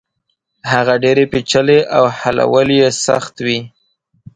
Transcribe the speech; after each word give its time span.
هغه 0.71 0.93
ډېرې 1.03 1.23
پېچلې 1.31 1.79
او 1.97 2.03
حلول 2.19 2.69
يې 2.79 2.89
سخت 3.05 3.35
وي. 3.45 3.59